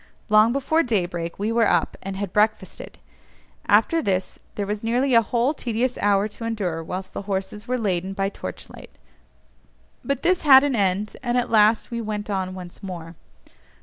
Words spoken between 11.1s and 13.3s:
and at last we went on once more.